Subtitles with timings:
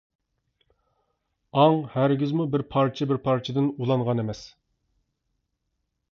[1.57, 4.41] ئاڭ ھەرگىزمۇ بىر پارچە بىر پارچىدىن ئۇلانغان ئەمەس.